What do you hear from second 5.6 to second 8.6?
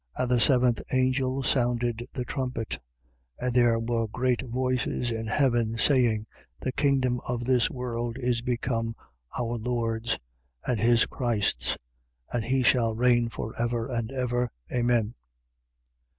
saying: The kingdom of this world is